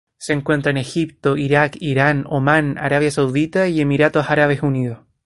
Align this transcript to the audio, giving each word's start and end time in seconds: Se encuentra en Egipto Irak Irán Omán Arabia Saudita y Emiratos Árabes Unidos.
Se 0.17 0.33
encuentra 0.33 0.71
en 0.71 0.77
Egipto 0.77 1.37
Irak 1.37 1.77
Irán 1.79 2.25
Omán 2.27 2.75
Arabia 2.79 3.11
Saudita 3.11 3.67
y 3.67 3.81
Emiratos 3.81 4.31
Árabes 4.31 4.63
Unidos. 4.63 4.97